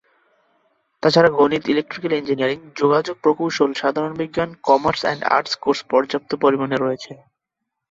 তাছাড়া 1.03 1.29
গণিত, 1.31 1.63
electrical 1.67 2.13
engineering, 2.13 2.59
যোগাযোগ 2.75 3.15
প্রকৌশল, 3.23 3.69
সাধারণ 3.73 4.13
বিজ্ঞান, 4.17 4.49
কমার্স 4.67 5.01
অ্যান্ড 5.05 5.21
আর্টস 5.35 5.53
কোর্স 5.63 5.79
পর্যাপ্ত 5.91 6.31
পরিমাণে 6.43 6.77
রয়েছে। 6.77 7.11